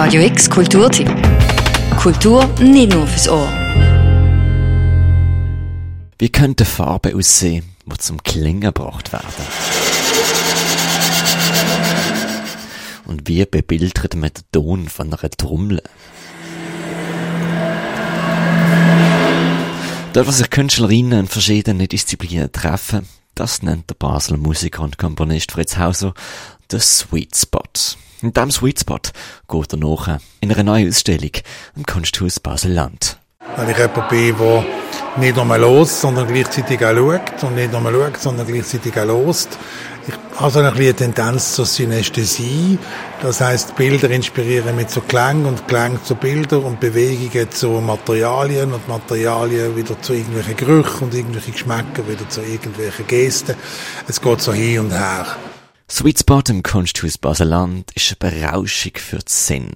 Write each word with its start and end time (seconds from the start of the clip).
Radio 0.00 0.22
X 0.22 0.48
Kulturtipp. 0.48 1.10
Kultur 1.98 2.46
nicht 2.60 2.92
nur 2.92 3.04
fürs 3.04 3.28
Ohr. 3.28 3.48
Wie 6.20 6.28
könnte 6.28 6.64
Farbe 6.64 7.16
aussehen, 7.16 7.64
die 7.84 7.98
zum 7.98 8.22
Klingen 8.22 8.60
gebracht 8.60 9.12
werden? 9.12 9.26
Und 13.06 13.26
wie 13.26 13.44
bebildert 13.44 14.14
man 14.14 14.30
den 14.30 14.44
Ton 14.52 14.88
von 14.88 15.12
einer 15.12 15.30
Trommel? 15.30 15.82
Dort, 20.12 20.28
wo 20.28 20.30
sich 20.30 20.48
Künstlerinnen 20.48 21.18
in 21.18 21.26
verschiedenen 21.26 21.88
Disziplinen 21.88 22.52
treffen, 22.52 23.08
das 23.34 23.62
nennt 23.64 23.90
der 23.90 23.96
Basler 23.96 24.36
Musiker 24.36 24.84
und 24.84 24.96
Komponist 24.96 25.50
Fritz 25.50 25.76
Hauser 25.76 26.14
der 26.70 26.78
Sweet 26.78 27.34
Spot. 27.36 27.62
In 28.20 28.32
diesem 28.32 28.50
Sweet 28.50 28.80
Spot 28.80 28.98
geht 29.48 29.72
er 29.72 29.78
nachher 29.78 30.20
in 30.40 30.50
einer 30.52 30.64
neuen 30.64 30.88
Ausstellung 30.88 31.30
im 31.76 31.86
Kunsthaus 31.86 32.40
Basel-Land. 32.40 33.16
Weil 33.56 33.70
ich 33.70 33.78
jemand 33.78 34.08
bin, 34.08 34.36
der 34.36 34.64
nicht 35.18 35.36
nur 35.36 35.58
los, 35.58 36.00
sondern 36.00 36.26
gleichzeitig 36.26 36.84
auch 36.84 36.94
schaut 36.94 37.42
und 37.44 37.54
nicht 37.54 37.72
nur 37.72 37.80
schaut, 37.80 38.16
sondern 38.18 38.46
gleichzeitig 38.46 38.98
auch 38.98 39.04
lost. 39.04 39.56
Ich 40.08 40.40
habe 40.40 40.50
so 40.50 40.58
eine 40.58 40.72
kleine 40.72 40.94
Tendenz 40.94 41.54
zur 41.54 41.64
Synästhesie. 41.66 42.78
Das 43.22 43.40
heißt, 43.40 43.76
Bilder 43.76 44.10
inspirieren 44.10 44.74
mit 44.74 44.90
so 44.90 45.00
Klang 45.00 45.44
und 45.44 45.68
Klang 45.68 46.02
zu 46.02 46.16
Bildern 46.16 46.64
und 46.64 46.80
Bewegungen 46.80 47.50
zu 47.52 47.68
Materialien 47.68 48.72
und 48.72 48.88
Materialien 48.88 49.76
wieder 49.76 50.00
zu 50.00 50.14
irgendwelchen 50.14 50.56
Gerüchen 50.56 51.02
und 51.04 51.14
irgendwelchen 51.14 51.52
Geschmäckern 51.52 52.08
wieder 52.08 52.28
zu 52.28 52.40
irgendwelchen 52.40 53.06
Gesten. 53.06 53.54
Es 54.08 54.20
geht 54.20 54.40
so 54.40 54.52
hin 54.52 54.80
und 54.80 54.92
her. 54.92 55.36
Sweet 55.90 56.18
Spot 56.18 56.42
im 56.50 56.62
Kunsthaus 56.62 57.16
Baseland 57.16 57.90
ist 57.94 58.14
eine 58.20 58.30
Berauschung 58.30 58.92
für 58.96 59.16
den 59.16 59.26
Sinn. 59.26 59.72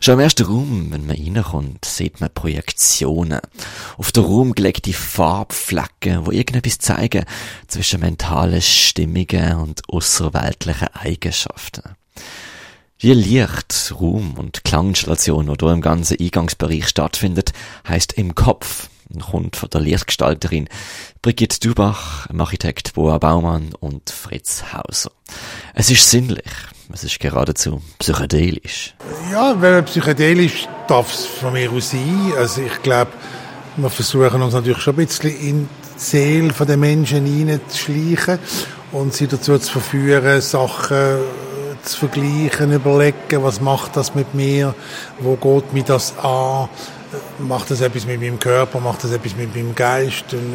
Schon 0.00 0.14
im 0.14 0.20
ersten 0.20 0.46
Raum, 0.46 0.88
wenn 0.90 1.06
man 1.06 1.16
reinkommt, 1.16 1.84
sieht 1.84 2.22
man 2.22 2.32
Projektionen. 2.32 3.40
Auf 3.98 4.12
den 4.12 4.24
Raum 4.24 4.54
gelegte 4.54 4.94
Farbflecken, 4.94 6.24
wo 6.24 6.30
irgendetwas 6.30 6.78
zeigen 6.78 7.26
zwischen 7.68 8.00
mentalen 8.00 8.62
Stimmungen 8.62 9.56
und 9.56 9.82
außerweltlichen 9.90 10.88
Eigenschaften. 10.94 11.96
Die 13.02 13.12
Licht-, 13.12 13.92
Raum- 14.00 14.38
und 14.38 14.64
Klanginstallation, 14.64 15.46
die 15.46 15.54
hier 15.60 15.72
im 15.72 15.82
ganzen 15.82 16.18
Eingangsbereich 16.18 16.88
stattfindet, 16.88 17.52
heißt 17.86 18.14
im 18.14 18.34
Kopf 18.34 18.88
kommt 19.20 19.56
von 19.56 19.70
der 19.70 19.80
Lichtgestalterin 19.80 20.68
Brigitte 21.20 21.60
Dubach, 21.60 22.26
dem 22.26 22.40
Architekt 22.40 22.94
Boa 22.94 23.18
Baumann 23.18 23.74
und 23.78 24.10
Fritz 24.10 24.64
Hauser. 24.72 25.10
Es 25.74 25.90
ist 25.90 26.10
sinnlich, 26.10 26.50
es 26.92 27.04
ist 27.04 27.20
geradezu 27.20 27.82
psychedelisch. 27.98 28.94
Ja, 29.30 29.60
wenn 29.60 29.84
psychedelisch 29.84 30.68
darf 30.88 31.12
es 31.12 31.26
von 31.26 31.52
mir 31.52 31.70
aus 31.70 31.90
sein. 31.90 32.32
Also 32.36 32.62
ich 32.62 32.82
glaube, 32.82 33.12
wir 33.76 33.90
versuchen 33.90 34.42
uns 34.42 34.54
natürlich 34.54 34.82
schon 34.82 34.94
ein 34.94 35.06
bisschen 35.06 35.40
in 35.40 35.68
die 35.68 36.00
Seele 36.00 36.52
der 36.52 36.76
Menschen 36.76 37.24
hineinzuschleichen 37.24 38.38
und 38.92 39.14
sie 39.14 39.26
dazu 39.26 39.58
zu 39.58 39.72
verführen, 39.72 40.40
Sachen 40.40 41.18
zu 41.82 41.98
vergleichen, 41.98 42.72
überlegen, 42.72 43.42
was 43.42 43.60
macht 43.60 43.96
das 43.96 44.14
mit 44.14 44.34
mir, 44.34 44.74
wo 45.18 45.36
geht 45.36 45.72
mir 45.72 45.82
das 45.82 46.16
an, 46.18 46.68
macht 47.38 47.70
das 47.70 47.80
etwas 47.80 48.06
mit 48.06 48.20
meinem 48.20 48.38
Körper, 48.38 48.80
macht 48.80 49.04
das 49.04 49.12
etwas 49.12 49.36
mit 49.36 49.54
meinem 49.54 49.74
Geist, 49.74 50.32
und 50.32 50.54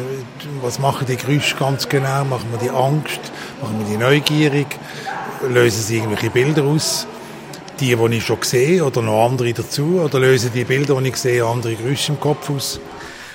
was 0.62 0.78
machen 0.78 1.06
die 1.06 1.16
Geräusche 1.16 1.56
ganz 1.56 1.88
genau, 1.88 2.24
machen 2.24 2.46
wir 2.50 2.58
die 2.58 2.70
Angst, 2.70 3.20
machen 3.60 3.78
wir 3.80 3.86
die 3.86 3.96
neugierig, 3.96 4.66
lösen 5.48 5.82
sie 5.82 5.96
irgendwelche 5.96 6.30
Bilder 6.30 6.64
aus, 6.64 7.06
die, 7.80 7.94
die 7.94 8.16
ich 8.16 8.24
schon 8.24 8.42
sehe, 8.42 8.84
oder 8.84 9.02
noch 9.02 9.26
andere 9.26 9.52
dazu, 9.52 10.00
oder 10.00 10.18
lösen 10.18 10.50
die 10.52 10.64
Bilder, 10.64 11.00
die 11.00 11.08
ich 11.08 11.16
sehe, 11.16 11.44
andere 11.44 11.74
Geräusche 11.74 12.12
im 12.12 12.20
Kopf 12.20 12.50
aus. 12.50 12.80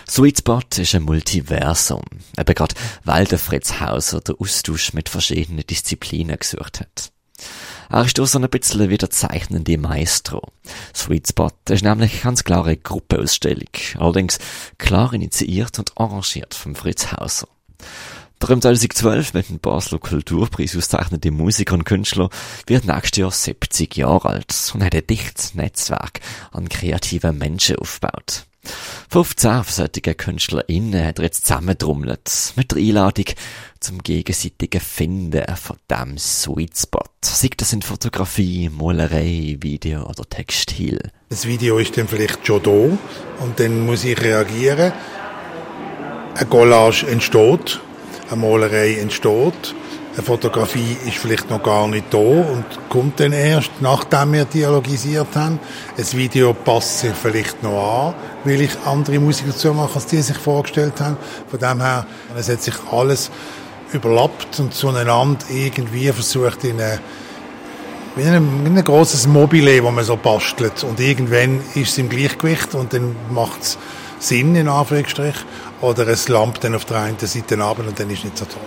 Sweet 0.09 0.39
Spot 0.39 0.61
ist 0.77 0.95
ein 0.95 1.03
Multiversum. 1.03 2.03
Eben 2.37 2.53
gerade, 2.53 2.75
weil 3.05 3.25
der 3.25 3.39
Fritz 3.39 3.79
Hauser 3.79 4.19
den 4.19 4.35
Austausch 4.37 4.93
mit 4.93 5.07
verschiedenen 5.07 5.65
Disziplinen 5.65 6.37
gesucht 6.37 6.81
hat. 6.81 7.11
Er 7.89 8.05
ist 8.05 8.19
auch 8.19 8.25
so 8.25 8.39
ein 8.39 8.49
bisschen 8.49 8.89
wie 8.89 8.97
der 8.97 9.09
zeichnende 9.09 9.77
Maestro. 9.77 10.51
Sweet 10.95 11.29
Spot 11.29 11.51
ist 11.69 11.83
nämlich 11.83 12.23
ganz 12.23 12.43
klare 12.43 12.77
Gruppeausstellung, 12.77 13.69
allerdings 13.97 14.39
klar 14.77 15.13
initiiert 15.13 15.79
und 15.79 15.97
arrangiert 15.97 16.53
vom 16.53 16.75
Fritz 16.75 17.11
Hauser. 17.11 17.47
Der 18.41 18.49
im 18.49 18.61
2012 18.61 19.33
mit 19.33 19.49
dem 19.49 19.59
Basler 19.59 19.99
Kulturpreis 19.99 20.75
auszeichnete 20.75 21.31
Musiker 21.31 21.75
und 21.75 21.85
Künstler 21.85 22.29
wird 22.67 22.83
nächstes 22.83 23.19
Jahr 23.19 23.31
70 23.31 23.95
Jahre 23.95 24.27
alt 24.29 24.71
und 24.73 24.83
hat 24.83 24.93
ein 24.93 25.07
dichtes 25.07 25.53
Netzwerk 25.53 26.19
an 26.51 26.67
kreativen 26.67 27.37
Menschen 27.37 27.77
aufgebaut. 27.77 28.45
15 29.09 29.63
solche 29.63 30.15
KünstlerInnen 30.15 31.05
hat 31.05 31.19
er 31.19 31.25
jetzt 31.25 31.45
zusammentrommelt 31.45 32.53
mit 32.55 32.71
der 32.71 32.79
Einladung 32.79 33.25
zum 33.79 34.03
gegenseitigen 34.03 34.81
Finden 34.81 35.43
von 35.55 35.77
dem 35.89 36.17
Sweet 36.17 36.77
Spot. 36.77 37.12
Sei 37.25 37.49
das 37.55 37.73
in 37.73 37.81
Fotografie, 37.81 38.69
Malerei, 38.69 39.57
Video 39.59 40.03
oder 40.03 40.23
Textil. 40.29 40.99
Das 41.29 41.47
Video 41.47 41.77
ist 41.77 41.97
dann 41.97 42.07
vielleicht 42.07 42.45
schon 42.45 42.61
da 42.61 42.69
und 42.69 43.59
dann 43.59 43.85
muss 43.85 44.03
ich 44.03 44.21
reagieren. 44.21 44.91
Eine 46.35 46.45
Collage 46.47 47.07
entsteht, 47.07 47.79
eine 48.29 48.41
Malerei 48.41 48.99
entsteht 48.99 49.73
eine 50.15 50.21
Fotografie 50.21 50.95
ist 51.07 51.17
vielleicht 51.17 51.49
noch 51.49 51.63
gar 51.63 51.87
nicht 51.87 52.13
da 52.13 52.19
und 52.19 52.65
kommt 52.87 53.19
dann 53.19 53.33
erst, 53.33 53.71
nachdem 53.79 54.33
wir 54.33 54.45
dialogisiert 54.45 55.35
haben. 55.35 55.59
Ein 55.97 56.11
Video 56.11 56.53
passt 56.53 56.99
sich 56.99 57.13
vielleicht 57.13 57.63
noch 57.63 58.09
an, 58.09 58.13
weil 58.43 58.61
ich 58.61 58.77
andere 58.85 59.17
Musiker 59.17 59.49
dazu 59.49 59.73
mache, 59.73 59.95
als 59.95 60.05
die 60.05 60.21
sich 60.21 60.37
vorgestellt 60.37 61.01
haben. 61.01 61.17
Von 61.49 61.59
dem 61.59 61.81
her, 61.81 62.05
es 62.37 62.47
hat 62.47 62.61
sich 62.61 62.75
alles 62.91 63.31
überlappt 63.93 64.59
und 64.59 64.73
zueinander 64.73 65.45
irgendwie 65.49 66.11
versucht 66.11 66.63
in 66.63 66.81
eine 66.81 66.99
wie 68.15 68.23
ein, 68.23 68.65
ein 68.65 68.83
grosses 68.83 69.25
Mobile, 69.25 69.81
das 69.81 69.91
man 69.91 70.03
so 70.03 70.15
bastelt. 70.17 70.83
Und 70.83 70.99
irgendwann 70.99 71.61
ist 71.73 71.91
es 71.93 71.97
im 71.97 72.09
Gleichgewicht 72.09 72.75
und 72.75 72.93
dann 72.93 73.15
macht 73.31 73.61
es 73.61 73.77
Sinn, 74.19 74.55
in 74.55 74.67
Anführungsstrich. 74.67 75.35
Oder 75.81 76.07
es 76.07 76.29
lampt 76.29 76.63
dann 76.63 76.75
auf 76.75 76.85
der 76.85 76.97
einen 76.97 77.17
Seite 77.19 77.61
ab 77.61 77.79
und 77.79 77.99
dann 77.99 78.09
ist 78.09 78.19
es 78.19 78.23
nicht 78.25 78.37
so 78.37 78.45
toll. 78.45 78.61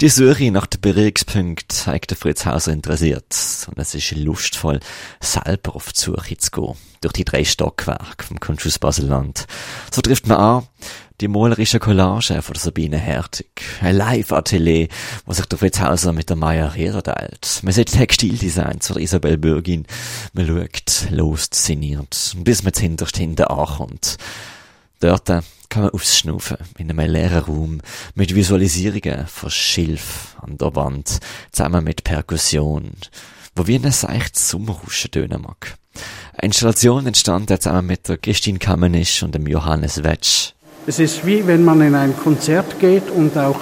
Die 0.00 0.08
Suche 0.08 0.50
nach 0.50 0.66
den 0.66 0.80
Berührungspunkten 0.80 1.68
zeigt 1.68 2.12
Fritz 2.12 2.46
Hauser 2.46 2.72
interessiert. 2.72 3.34
Und 3.66 3.78
es 3.78 3.94
ist 3.94 4.12
lustvoll, 4.12 4.80
selber 5.20 5.74
auf 5.74 5.92
die 5.92 6.00
Suche 6.00 6.36
zu 6.36 6.50
gehen. 6.50 6.74
Durch 7.00 7.12
die 7.12 7.24
drei 7.24 7.44
Stockwerke 7.44 8.24
vom 8.24 8.40
Kunsthaus 8.40 8.78
Baselland. 8.78 9.46
So 9.92 10.00
trifft 10.00 10.26
man 10.26 10.38
an, 10.38 10.66
die 11.20 11.28
malerische 11.28 11.80
Collage 11.80 12.42
von 12.42 12.54
Sabine 12.54 12.98
Hertig. 12.98 13.62
Ein 13.80 13.96
Live-Atelier, 13.96 14.88
wo 15.26 15.32
sich 15.32 15.46
der 15.46 15.58
Fritz 15.58 15.80
Hauser 15.80 16.12
mit 16.12 16.28
der 16.28 16.36
Maya 16.36 16.68
Reder 16.68 17.02
teilt. 17.02 17.60
Man 17.62 17.72
sieht 17.72 17.92
Textildesigns 17.92 18.86
von 18.86 19.00
Isabel 19.00 19.36
Bürgin. 19.36 19.86
Man 20.32 20.46
schaut, 20.46 21.10
lost, 21.10 21.54
sinniert, 21.54 22.36
bis 22.38 22.62
man 22.62 22.72
hinterst 22.72 23.16
hinten 23.16 23.44
ankommt. 23.44 24.16
Dort 25.00 25.28
kann 25.78 25.84
man 25.92 25.94
ausschnaufen 25.94 26.56
in 26.76 26.90
einem 26.90 27.08
leeren 27.08 27.44
Raum 27.44 27.80
mit 28.16 28.34
Visualisierungen 28.34 29.28
von 29.28 29.48
Schilf 29.48 30.36
an 30.42 30.58
der 30.58 30.74
Wand, 30.74 31.20
zusammen 31.52 31.84
mit 31.84 32.02
Perkussion, 32.02 32.90
wo 33.54 33.68
wie 33.68 33.76
ein 33.76 33.92
seichtes 33.92 34.48
Sommerhuschen 34.48 35.12
tönen 35.12 35.42
mag. 35.42 35.76
Eine 36.32 36.46
Installation 36.46 37.06
entstand 37.06 37.50
zusammen 37.50 37.86
mit 37.86 38.08
der 38.08 38.16
Christine 38.16 38.58
Kamenisch 38.58 39.22
und 39.22 39.36
dem 39.36 39.46
Johannes 39.46 40.02
Wetsch. 40.02 40.50
Es 40.88 40.98
ist 40.98 41.24
wie 41.24 41.46
wenn 41.46 41.64
man 41.64 41.80
in 41.80 41.94
ein 41.94 42.16
Konzert 42.16 42.80
geht 42.80 43.08
und 43.10 43.38
auch 43.38 43.60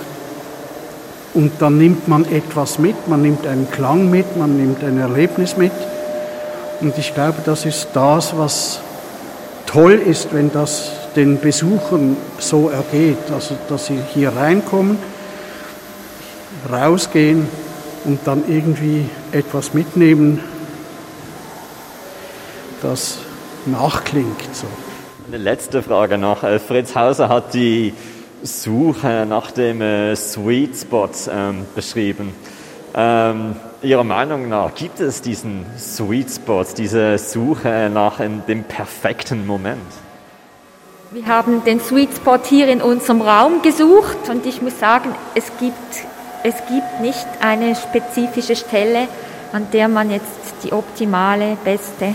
und 1.34 1.52
dann 1.58 1.76
nimmt 1.76 2.08
man 2.08 2.24
etwas 2.32 2.78
mit, 2.78 3.08
man 3.08 3.20
nimmt 3.20 3.46
einen 3.46 3.70
Klang 3.70 4.08
mit, 4.08 4.38
man 4.38 4.56
nimmt 4.56 4.82
ein 4.82 4.98
Erlebnis 4.98 5.58
mit. 5.58 5.72
Und 6.80 6.96
ich 6.96 7.12
glaube, 7.12 7.42
das 7.44 7.66
ist 7.66 7.88
das, 7.92 8.34
was 8.38 8.80
toll 9.66 9.92
ist, 9.92 10.32
wenn 10.32 10.50
das 10.50 11.05
den 11.16 11.40
Besuchern 11.40 12.16
so 12.38 12.68
ergeht, 12.68 13.30
also 13.32 13.56
dass 13.68 13.86
sie 13.86 13.98
hier 14.12 14.36
reinkommen, 14.36 14.98
rausgehen 16.70 17.48
und 18.04 18.20
dann 18.24 18.44
irgendwie 18.48 19.08
etwas 19.32 19.74
mitnehmen, 19.74 20.40
das 22.82 23.18
nachklingt. 23.64 24.54
So. 24.54 24.66
Eine 25.28 25.38
letzte 25.38 25.82
Frage 25.82 26.18
noch. 26.18 26.44
Äh, 26.44 26.58
Fritz 26.58 26.94
Hauser 26.94 27.28
hat 27.28 27.54
die 27.54 27.94
Suche 28.42 29.26
nach 29.28 29.50
dem 29.50 29.80
äh, 29.80 30.14
Sweet 30.14 30.76
Spot 30.76 31.10
ähm, 31.30 31.64
beschrieben. 31.74 32.32
Ähm, 32.94 33.56
Ihrer 33.82 34.04
Meinung 34.04 34.48
nach 34.48 34.74
gibt 34.74 35.00
es 35.00 35.20
diesen 35.20 35.66
Sweet 35.78 36.30
Spot, 36.30 36.64
diese 36.76 37.18
Suche 37.18 37.90
nach 37.92 38.18
dem 38.18 38.64
perfekten 38.64 39.46
Moment? 39.46 40.05
Wir 41.12 41.26
haben 41.26 41.62
den 41.62 41.80
Sweet 41.80 42.16
Spot 42.16 42.40
hier 42.44 42.66
in 42.66 42.82
unserem 42.82 43.22
Raum 43.22 43.62
gesucht 43.62 44.28
und 44.28 44.44
ich 44.44 44.60
muss 44.60 44.80
sagen, 44.80 45.14
es 45.36 45.44
gibt, 45.60 45.76
es 46.42 46.54
gibt 46.68 47.00
nicht 47.00 47.26
eine 47.40 47.76
spezifische 47.76 48.56
Stelle, 48.56 49.06
an 49.52 49.68
der 49.72 49.86
man 49.86 50.10
jetzt 50.10 50.26
die 50.64 50.72
optimale, 50.72 51.56
beste 51.64 52.14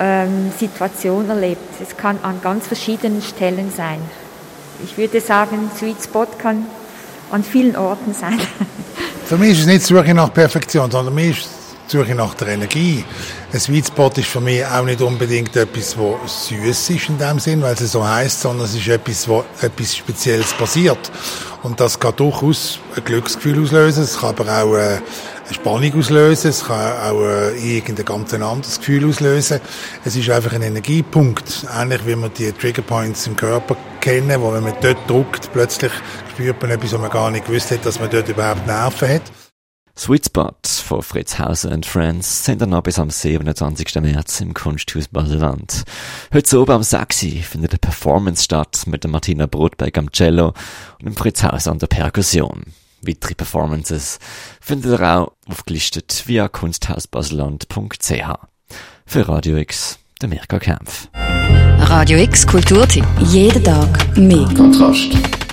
ähm, 0.00 0.52
Situation 0.58 1.28
erlebt. 1.30 1.80
Es 1.80 1.96
kann 1.96 2.18
an 2.24 2.40
ganz 2.42 2.66
verschiedenen 2.66 3.22
Stellen 3.22 3.72
sein. 3.74 4.00
Ich 4.82 4.98
würde 4.98 5.20
sagen, 5.20 5.70
Sweet 5.78 6.02
Spot 6.02 6.26
kann 6.36 6.66
an 7.30 7.44
vielen 7.44 7.76
Orten 7.76 8.14
sein. 8.14 8.40
Für 9.26 9.36
mich 9.36 9.52
ist 9.52 9.60
es 9.60 9.66
nicht 9.66 9.86
Suche 9.86 10.12
nach 10.12 10.34
Perfektion, 10.34 10.90
sondern 10.90 11.14
für 11.14 11.20
mich 11.20 11.38
ist 11.38 11.63
Suche 11.86 12.14
nach 12.14 12.34
der 12.34 12.48
Energie. 12.48 13.04
Ein 13.52 13.60
Sweet 13.60 13.88
Spot 13.88 14.10
ist 14.16 14.28
für 14.28 14.40
mich 14.40 14.64
auch 14.64 14.84
nicht 14.84 15.00
unbedingt 15.00 15.54
etwas, 15.54 15.96
was 15.98 16.48
süß 16.48 16.90
ist 16.90 17.08
in 17.08 17.18
dem 17.18 17.38
Sinn, 17.38 17.62
weil 17.62 17.74
es 17.74 17.92
so 17.92 18.06
heißt, 18.06 18.40
sondern 18.40 18.66
es 18.66 18.74
ist 18.74 18.88
etwas, 18.88 19.28
wo 19.28 19.44
etwas 19.60 19.96
Spezielles 19.96 20.52
passiert. 20.54 21.10
Und 21.62 21.80
das 21.80 21.98
kann 21.98 22.14
durchaus 22.16 22.78
ein 22.96 23.04
Glücksgefühl 23.04 23.62
auslösen, 23.62 24.04
es 24.04 24.18
kann 24.18 24.30
aber 24.30 24.62
auch 24.62 24.74
äh, 24.74 24.98
eine 25.46 25.54
Spannung 25.54 25.98
auslösen, 25.98 26.50
es 26.50 26.64
kann 26.64 26.92
auch 27.00 27.22
äh, 27.22 27.76
irgendein 27.76 28.04
ganz 28.04 28.34
anderes 28.34 28.78
Gefühl 28.78 29.08
auslösen. 29.08 29.60
Es 30.04 30.16
ist 30.16 30.28
einfach 30.30 30.52
ein 30.52 30.62
Energiepunkt, 30.62 31.66
ähnlich 31.74 32.06
wie 32.06 32.16
wir 32.16 32.28
die 32.28 32.52
Triggerpoints 32.52 33.26
im 33.26 33.36
Körper 33.36 33.76
kennen, 34.00 34.40
wo 34.40 34.52
wenn 34.52 34.62
man 34.62 34.74
dort 34.80 35.08
drückt, 35.08 35.52
plötzlich 35.52 35.92
spürt 36.32 36.60
man 36.60 36.70
etwas, 36.70 36.92
was 36.92 37.00
man 37.00 37.10
gar 37.10 37.30
nicht 37.30 37.46
gewusst 37.46 37.70
hat, 37.70 37.86
dass 37.86 37.98
man 38.00 38.10
dort 38.10 38.28
überhaupt 38.28 38.66
Nerven 38.66 39.08
hat. 39.08 39.43
Sweet 39.96 40.26
Spot 40.26 40.50
von 40.64 41.02
Fritz 41.02 41.38
Hauser 41.38 41.70
and 41.70 41.86
Friends 41.86 42.44
sind 42.44 42.60
dann 42.60 42.70
noch 42.70 42.82
bis 42.82 42.98
am 42.98 43.10
27. 43.10 43.94
März 44.02 44.40
im 44.40 44.52
Kunsthaus 44.52 45.06
Baseland. 45.06 45.84
Heute 46.32 46.60
oben 46.60 46.72
am 46.72 46.82
6. 46.82 47.26
findet 47.42 47.72
eine 47.72 47.78
Performance 47.78 48.42
statt 48.42 48.82
mit 48.86 49.04
der 49.04 49.10
Martina 49.10 49.46
Brotberg 49.46 49.96
am 49.96 50.10
Cello 50.10 50.48
und 50.98 51.04
dem 51.04 51.16
Fritz 51.16 51.44
Hauser 51.44 51.70
an 51.70 51.78
der 51.78 51.86
Perkussion. 51.86 52.64
Weitere 53.02 53.34
Performances 53.34 54.18
findet 54.60 54.98
ihr 54.98 55.00
auch 55.00 55.32
aufgelistet 55.48 56.24
via 56.26 56.48
kunsthausbaseland.ch. 56.48 58.34
Für 59.06 59.28
Radio 59.28 59.56
X, 59.58 59.98
der 60.20 60.28
Mirka 60.28 60.58
Kempf. 60.58 61.08
Radio 61.14 62.18
X 62.18 62.46
Kulturtipp. 62.46 63.06
Jeden 63.20 63.62
Tag 63.62 64.16
mehr. 64.16 64.48
Kontrast. 64.56 65.43